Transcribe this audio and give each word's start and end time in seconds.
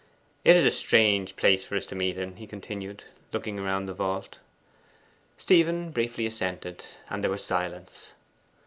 'It 0.43 0.55
is 0.55 0.65
a 0.65 0.71
strange 0.71 1.35
place 1.35 1.63
for 1.63 1.75
us 1.75 1.85
to 1.85 1.93
meet 1.93 2.17
in,' 2.17 2.37
he 2.37 2.47
continued, 2.47 3.03
looking 3.31 3.57
round 3.61 3.87
the 3.87 3.93
vault. 3.93 4.39
Stephen 5.37 5.91
briefly 5.91 6.25
assented, 6.25 6.83
and 7.11 7.21
there 7.23 7.29
was 7.29 7.43
a 7.43 7.45
silence. 7.45 8.11